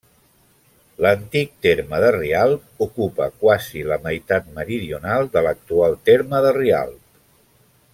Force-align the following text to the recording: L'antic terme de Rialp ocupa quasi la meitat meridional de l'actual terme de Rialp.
L'antic 1.05 1.51
terme 1.65 1.99
de 2.05 2.09
Rialp 2.15 2.83
ocupa 2.87 3.29
quasi 3.45 3.85
la 3.93 4.01
meitat 4.09 4.51
meridional 4.59 5.33
de 5.37 5.45
l'actual 5.49 5.97
terme 6.13 6.45
de 6.49 6.59
Rialp. 6.61 7.01